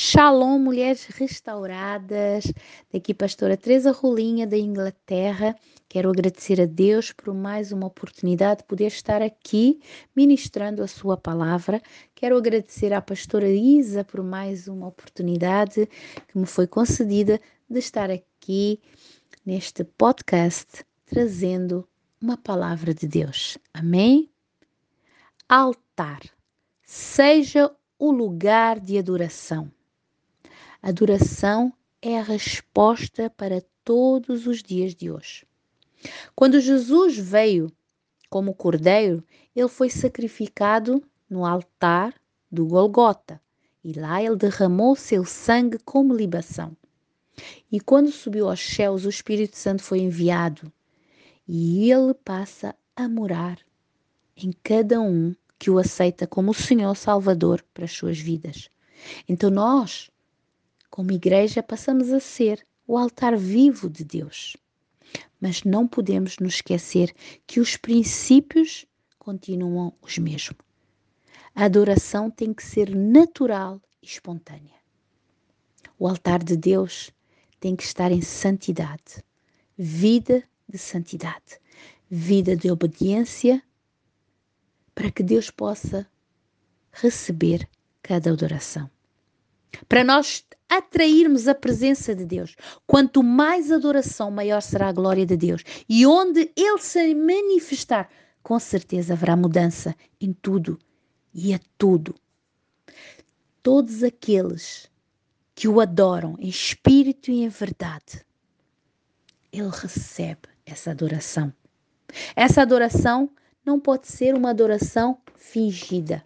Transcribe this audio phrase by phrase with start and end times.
[0.00, 2.44] Shalom, mulheres restauradas.
[2.92, 5.56] Daqui, pastora Teresa Rolinha, da Inglaterra.
[5.88, 9.80] Quero agradecer a Deus por mais uma oportunidade de poder estar aqui
[10.14, 11.82] ministrando a sua palavra.
[12.14, 15.88] Quero agradecer à pastora Isa por mais uma oportunidade
[16.28, 18.80] que me foi concedida de estar aqui
[19.44, 21.88] neste podcast trazendo
[22.22, 23.58] uma palavra de Deus.
[23.74, 24.30] Amém?
[25.48, 26.20] Altar.
[26.84, 27.68] Seja
[27.98, 29.68] o lugar de adoração.
[30.82, 35.44] Adoração é a resposta para todos os dias de hoje.
[36.34, 37.72] Quando Jesus veio
[38.30, 39.24] como cordeiro,
[39.56, 42.14] ele foi sacrificado no altar
[42.50, 43.40] do Golgota
[43.82, 46.76] e lá ele derramou seu sangue como libação.
[47.70, 50.72] E quando subiu aos céus, o Espírito Santo foi enviado
[51.46, 53.58] e ele passa a morar
[54.36, 58.70] em cada um que o aceita como o Senhor Salvador para as suas vidas.
[59.28, 60.10] Então nós
[60.98, 64.56] como igreja, passamos a ser o altar vivo de Deus.
[65.40, 67.14] Mas não podemos nos esquecer
[67.46, 68.84] que os princípios
[69.16, 70.58] continuam os mesmos.
[71.54, 74.74] A adoração tem que ser natural e espontânea.
[75.96, 77.12] O altar de Deus
[77.60, 79.22] tem que estar em santidade,
[79.76, 81.60] vida de santidade,
[82.10, 83.62] vida de obediência,
[84.96, 86.04] para que Deus possa
[86.90, 87.68] receber
[88.02, 88.90] cada adoração.
[89.88, 92.54] Para nós atrairmos a presença de Deus.
[92.86, 95.64] Quanto mais adoração, maior será a glória de Deus.
[95.88, 98.08] E onde Ele se manifestar,
[98.42, 100.78] com certeza haverá mudança em tudo
[101.32, 102.14] e a tudo.
[103.62, 104.90] Todos aqueles
[105.54, 108.24] que o adoram em espírito e em verdade,
[109.52, 111.52] Ele recebe essa adoração.
[112.36, 113.30] Essa adoração
[113.64, 116.22] não pode ser uma adoração fingida,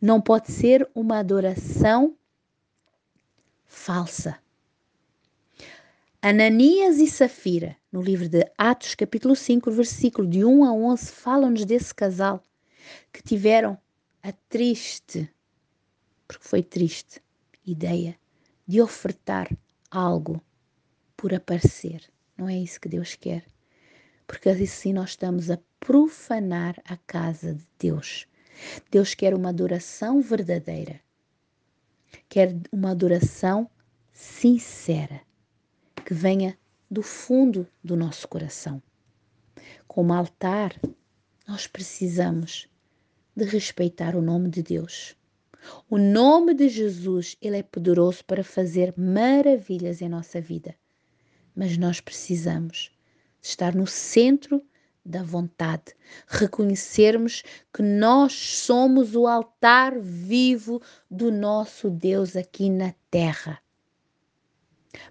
[0.00, 2.14] não pode ser uma adoração
[3.74, 4.38] falsa.
[6.22, 11.64] Ananias e Safira, no livro de Atos, capítulo 5, versículo de 1 a 11, falam-nos
[11.66, 12.42] desse casal
[13.12, 13.76] que tiveram
[14.22, 15.30] a triste,
[16.26, 17.20] porque foi triste,
[17.66, 18.16] ideia
[18.66, 19.54] de ofertar
[19.90, 20.40] algo
[21.14, 22.02] por aparecer.
[22.38, 23.44] Não é isso que Deus quer.
[24.26, 28.26] Porque assim nós estamos a profanar a casa de Deus.
[28.90, 31.03] Deus quer uma adoração verdadeira.
[32.34, 33.70] Quer uma adoração
[34.12, 35.20] sincera,
[36.04, 36.58] que venha
[36.90, 38.82] do fundo do nosso coração.
[39.86, 40.74] Como altar,
[41.46, 42.68] nós precisamos
[43.36, 45.16] de respeitar o nome de Deus.
[45.88, 50.74] O nome de Jesus, ele é poderoso para fazer maravilhas em nossa vida.
[51.54, 52.90] Mas nós precisamos
[53.40, 54.60] estar no centro
[55.04, 55.94] da vontade,
[56.26, 57.42] reconhecermos
[57.72, 63.60] que nós somos o altar vivo do nosso Deus aqui na terra.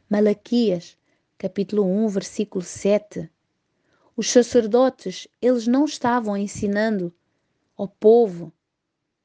[0.09, 0.97] Malaquias,
[1.37, 3.29] capítulo 1, versículo 7.
[4.15, 7.13] Os sacerdotes, eles não estavam ensinando
[7.75, 8.51] ao povo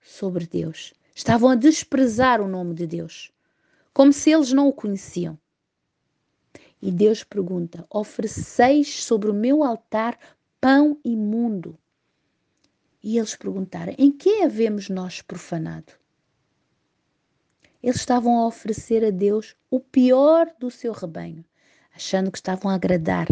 [0.00, 0.92] sobre Deus.
[1.14, 3.32] Estavam a desprezar o nome de Deus,
[3.92, 5.38] como se eles não o conheciam.
[6.80, 10.18] E Deus pergunta: ofereceis sobre o meu altar
[10.60, 11.78] pão imundo?
[13.02, 15.92] E eles perguntaram: em que havemos nós profanado?
[17.82, 21.44] Eles estavam a oferecer a Deus o pior do seu rebanho,
[21.94, 23.28] achando que estavam a agradar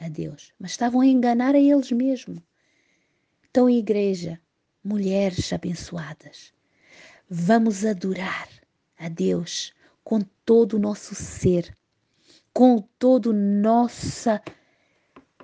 [0.00, 2.42] a Deus, mas estavam a enganar a eles mesmos.
[3.48, 4.40] Então, igreja,
[4.82, 6.52] mulheres abençoadas,
[7.30, 8.48] vamos adorar
[8.98, 11.76] a Deus com todo o nosso ser,
[12.52, 14.42] com toda a nossa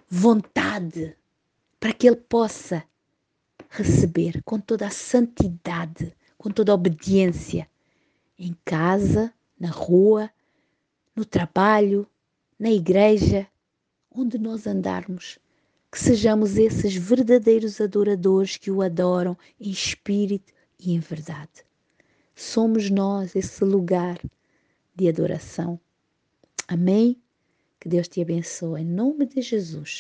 [0.08, 1.16] vontade,
[1.80, 2.84] para que Ele possa
[3.70, 7.66] receber com toda a santidade, com toda a obediência
[8.38, 10.30] em casa, na rua,
[11.16, 12.06] no trabalho,
[12.58, 13.46] na igreja,
[14.10, 15.38] onde nós andarmos,
[15.90, 21.64] que sejamos esses verdadeiros adoradores que o adoram em espírito e em verdade.
[22.34, 24.18] Somos nós esse lugar
[24.94, 25.80] de adoração.
[26.68, 27.20] Amém?
[27.78, 29.98] Que Deus te abençoe em nome de Jesus.